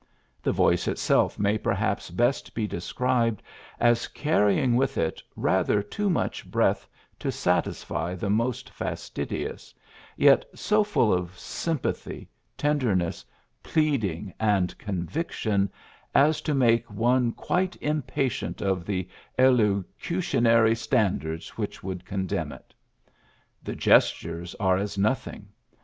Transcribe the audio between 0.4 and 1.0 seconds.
The voice